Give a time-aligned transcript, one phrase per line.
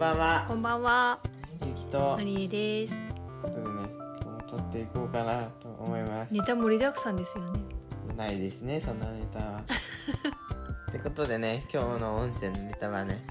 [0.00, 1.20] ばんはこんばんは、
[1.62, 3.04] ゆきとのりえです。
[3.42, 7.60] ということでね今日も撮っていこうかなと思いますネタ盛りだくさんですよね。
[8.16, 9.60] ないですねそんなネタは
[10.88, 13.22] ってことでね今日の音声のネタはね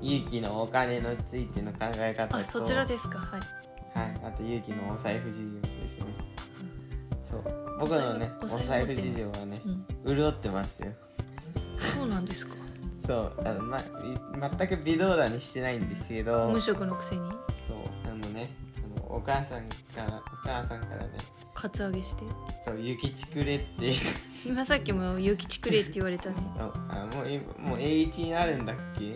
[0.00, 3.18] ゆうきのお金のついての考え方とあ、そちらですか。
[3.18, 3.40] はい。
[3.92, 6.04] はい、あとゆうきのお財布事情ですね
[7.22, 7.42] そう
[7.78, 9.60] 僕のねおお財布財布事情はね
[10.06, 10.16] うん。
[10.16, 10.92] 潤ってますよ
[11.78, 12.63] そうなんですか。
[13.06, 13.84] そうあの、ま、い
[14.58, 16.48] 全く微動だにしてないんですけど。
[16.50, 17.20] 無職のくせに？
[17.30, 17.38] そう
[18.06, 18.50] あのね
[18.96, 19.74] あのお母さんか
[20.10, 21.10] らお母さんからね。
[21.54, 22.24] カツアゲして？
[22.64, 23.92] そうゆきちくれって
[24.46, 26.36] 今さっきもゆきちくれって言われたね。
[26.58, 26.70] あ
[27.12, 29.14] あもう今もう A1 になるんだっけ？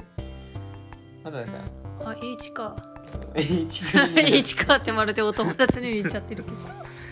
[1.24, 1.52] まだだか
[2.00, 2.10] ら。
[2.10, 2.76] あ、H か。
[3.10, 6.50] そう A1 くれ H かってまるでお友達に言っちゃってるけ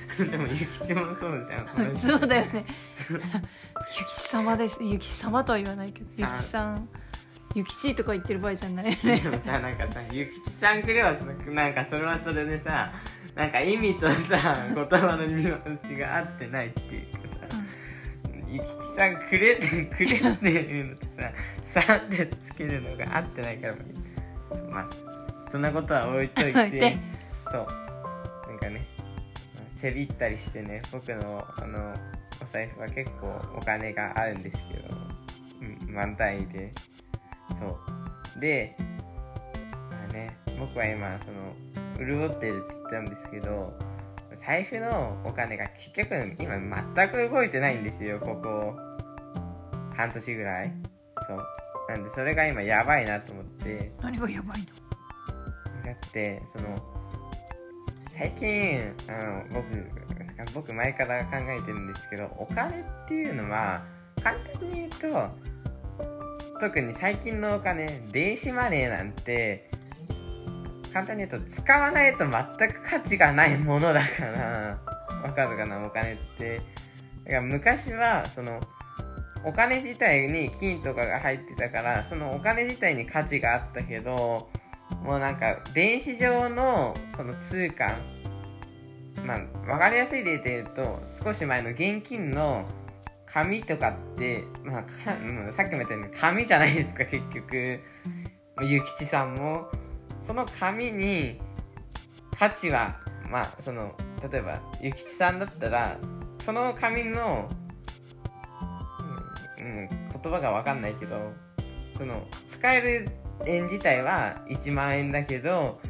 [0.18, 1.98] でもゆきちもそうじゃんど。
[1.98, 2.64] そうだよね。
[3.08, 4.78] ゆきち様です。
[4.80, 6.88] ゆきち様とは言わないけど、ゆきちさん。
[7.54, 9.16] ゆきちとか言ってる場合じゃないよね。
[9.20, 12.92] でもさなんかさゆきちさんくれはさなんかそれはそれでさ
[13.34, 14.36] なんか意味とさ
[14.74, 17.38] 言葉のニュアンスが合ってないっていうかさ、
[18.46, 21.06] ゆきちさんくれってくれっていうのと
[21.64, 23.74] ささってつけるのが合ってないから
[24.70, 26.98] まあそんなことは置いといて
[27.50, 27.85] そう
[29.76, 31.94] せびったりしてね僕のあの
[32.42, 34.94] お財布は結構お金があるんですけど、
[35.60, 36.72] うん、満単位で。
[37.58, 37.78] そ
[38.36, 38.40] う。
[38.40, 41.54] でまあね僕は今その
[41.98, 43.72] 潤ってるって言ったんですけど
[44.34, 46.58] 財布のお金が結局今
[46.94, 48.74] 全く動いてないんですよここ。
[49.94, 50.72] 半年ぐらい。
[51.26, 51.38] そう。
[51.88, 53.92] なんでそれが今やばいなと思って。
[54.02, 54.66] 何がやばいの？
[55.84, 56.95] だってその
[58.18, 63.82] 最近あの僕僕前から考えてるんですけどお金っていうのは
[64.22, 65.28] 簡単に言うと
[66.60, 69.70] 特に最近のお金電子マネーなんて
[70.94, 74.78] 簡単に言うと使わないと全く価値がないものだから
[75.22, 78.60] わかるかなお金ってだから昔はその
[79.44, 84.48] お金自体に金とかが入ってたからそのお金自体に価値があったけど
[85.06, 87.96] もうなんか電子上のその通貨
[89.24, 92.66] まあ分かりやすい例で言うと少し前の現金の
[93.24, 94.88] 紙とかって、まあ、か
[95.52, 97.80] さっきも言ったように紙じゃないですか結局
[98.62, 99.68] ゆきちさんも
[100.20, 101.40] その紙に
[102.36, 102.96] 価値は
[103.30, 103.94] まあその
[104.28, 105.98] 例えばゆきちさんだったら
[106.40, 107.48] その紙の、
[109.58, 111.32] うんうん、言葉が分かんないけど
[111.96, 113.08] その使える
[113.46, 115.80] 円自体は1万円だけど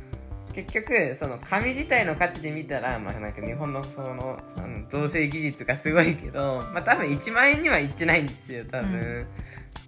[0.53, 9.27] 結局その紙自体の価値で見たら、まあ、なんか日本のそのあの造成技術がすごいけど、まあ、多分1万円にはいってないんですよ多分、うん。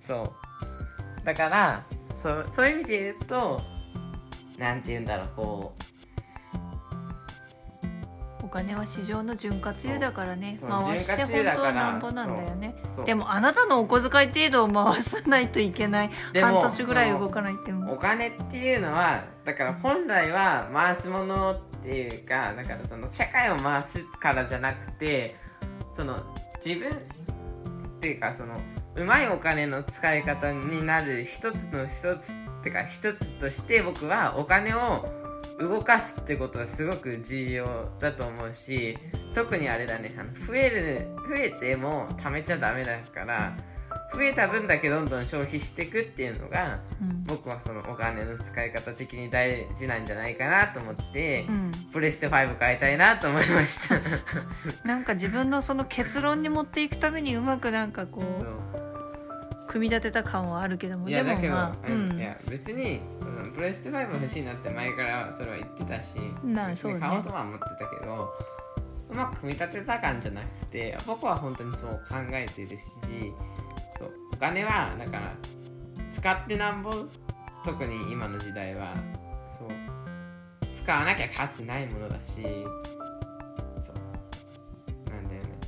[0.06, 0.34] そ
[1.22, 1.24] う。
[1.24, 3.62] だからそそういう意味で言うと
[4.58, 5.74] なんて言うんだろうこ
[8.48, 10.58] お金は市場の潤滑油だからね。
[10.66, 12.74] 回して本当はなんぼなんだよね。
[13.04, 16.10] でもあなたのお小遣い程度を回さないといけない。
[16.34, 25.36] 半年ぐらい動かないっておも金っていうのはだから本来は回すものっていうかだからその社会を回すからじゃなくて
[25.92, 26.22] その
[26.64, 26.94] 自分っ
[28.00, 28.58] ていうかその
[28.96, 35.06] うまいお金の使い方になる一つの一つっていうか一つとして僕はお金を
[35.60, 38.96] 動かすってことはすごく重要だと思うし
[39.34, 43.56] 特にあれだねあの増える増えても貯めちゃダメだから
[44.12, 47.24] 増えた分だけどんどん消費していくっていうのがうん。
[47.24, 51.72] 僕はそのお金の使い方的に大事なんじゃないかなと思って、うん。
[51.92, 54.00] プレステ5買いたいなと思いました。
[54.84, 58.78] なんか自分のその結論に持っていくためにうまくなんかこそう。
[59.68, 62.18] 組み立てた感はあるけどもでもいやだけど、まあうん。
[62.18, 66.96] いや別にうんプレステ5欲しいなって前からそれは言ってたし別なあそうね。
[66.98, 68.32] に買おうとは思ってたけど
[69.10, 72.82] うまく組み立てた感じゃなくて僕は本当にそう考えてるし
[73.98, 75.34] そうお金はだから
[76.10, 76.90] 使ってなんぼ？
[77.64, 78.94] 特に今の時代は。
[79.58, 79.68] そう
[80.72, 82.42] 使わなきゃ価値ないものだし
[83.80, 83.96] そう
[85.10, 85.58] なんだよね。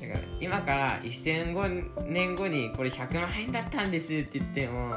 [0.00, 4.94] だから今から1000年後にこれ100万円だったんですって言っても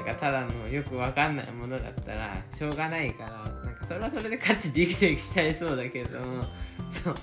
[0.00, 3.30] なんかただのよくわかんないものだったらしょうがないから
[3.64, 6.44] なんかそれはそれで価値できてきちゃいそうだけども
[6.90, 7.14] そう。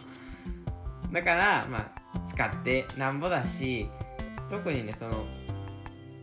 [1.11, 3.89] だからまあ使ってなんぼだし
[4.49, 5.25] 特にねその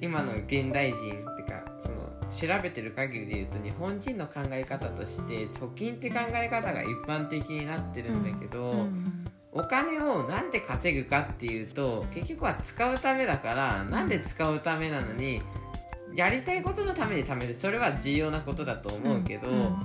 [0.01, 9.25] 今の現代人ってかその調べてる限りで言うと日本人の考え方として貯金って考え方が一般的になってるんだけど、うん。
[9.57, 15.43] お金をなんで稼ぐかっていうと結局は使うためだからなんで使うためなのに
[16.15, 17.55] やりたいことのために貯める。
[17.55, 19.77] それは重要なことだと思うけど、うん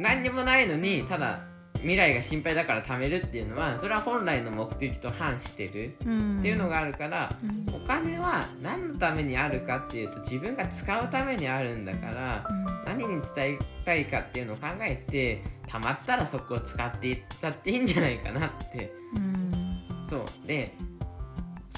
[0.00, 1.40] 何にもないのにただ
[1.74, 6.38] 未来が心配だから貯めるっていうのはそれは本来の目的と反してるうん。
[6.38, 7.74] っていうのがあるから、うん。
[7.74, 12.46] お金は何のためにあるかっていうと自分が使うためにあるんだから
[12.86, 18.92] 何に伝えたいかっていうのを考えて貯まったらそこを使っていったっていいんじゃないかなって。
[19.16, 19.82] うん。
[20.08, 20.46] そう。
[20.46, 20.76] で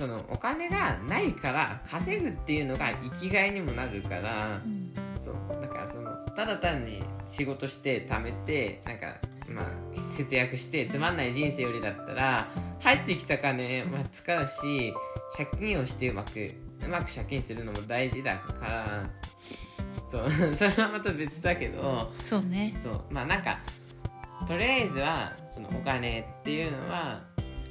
[0.02, 4.92] そのお金がないから稼ぐっていうのが生きがいにもなるからうん。
[5.20, 9.14] そうだからそのただ単に仕事して貯めてなんか
[9.48, 9.66] まあ
[10.16, 12.48] 節約してつまんない人生よりだったら
[12.80, 14.92] 入ってきた金は使うし
[15.36, 16.52] 借金をしてうまく
[16.84, 19.02] うまく借金するのも大事だから
[20.08, 22.74] そう それはまた別だけどそうね。
[22.82, 23.60] そうまあなんか
[24.48, 27.20] とりあえずはそのお金っていうのは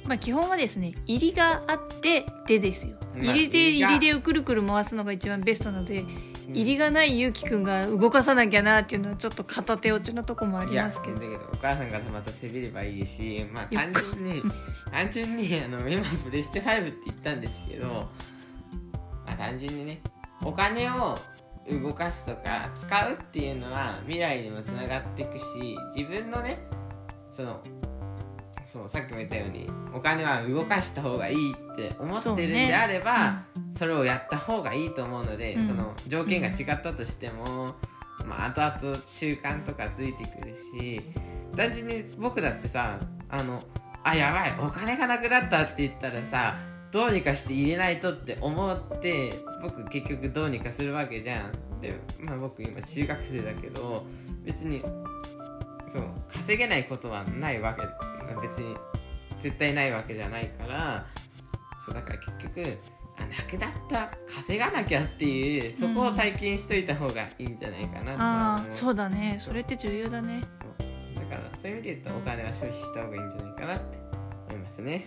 [0.04, 2.96] まあ基本はですね入りがあってでですよ。
[3.14, 6.04] まあ入りで入りでをくるくる回すのが一番ベストなので
[6.48, 11.14] 入りがないゆうきくんが動かさなきゃなっていうのはちょっと片手落ちのとこもありますけど。
[11.14, 14.42] だけどお母さんからまたせびればいいしまあ単純に
[14.90, 20.00] 単純にあの今プレステ5って言ったんですけどまあ単純にね
[20.44, 21.16] お金を
[21.68, 25.44] 動かすとか使うっていうのは未来にもつながっていくし
[25.94, 26.58] 自分のね
[27.32, 27.62] その
[28.72, 33.42] そうさっきも言ったようにお金は動かした方がいいって思ってるんであれば
[33.76, 35.66] そ,、れをやった方がいいと思うので、うん。
[35.66, 37.74] その条件が違ったとしても、
[38.24, 41.02] まあ、後々習慣とかついてくるし
[41.54, 42.98] 単純に僕だってさ
[43.28, 43.62] あの
[44.04, 46.56] あやばいお金がなくなったって言ったらさ
[46.90, 54.06] どうにかして入れないとって思って僕結局どうにかするわけじゃんで、まあ、僕今中学生だけど
[54.44, 54.82] 別に
[55.92, 57.82] そう稼げないことはないわけ
[58.40, 58.74] 別に
[59.40, 61.04] 絶対ないわけじゃないから
[61.84, 62.78] そうだから結局
[63.18, 69.36] あなくなった稼がなきゃっていうそこを体験しといた方がいいんじゃないかなとは思う、ああそうだね。
[69.38, 70.40] それって重要だね。
[70.54, 71.20] そう。
[71.30, 73.98] だからそういう意味で言うとお金は消費した方がいいんじゃないかなって
[74.48, 75.04] 思いますね。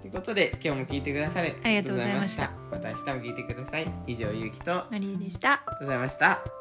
[0.00, 2.50] ということで今日も聞いてくださりありがとうございました。
[2.70, 2.88] ました。
[2.88, 5.62] 明日も聞いてください以上ゆうきとありがとマリーでした。
[5.80, 6.59] うございました